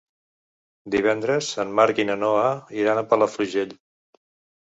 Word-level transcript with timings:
Divendres 0.95 1.49
en 1.63 1.73
Marc 1.79 2.01
i 2.03 2.05
na 2.11 2.15
Noa 2.21 2.47
iran 2.85 3.03
a 3.03 3.05
Palafrugell. 3.13 3.77